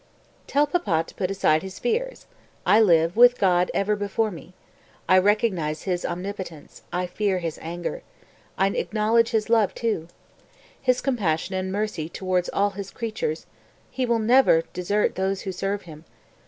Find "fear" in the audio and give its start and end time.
7.05-7.37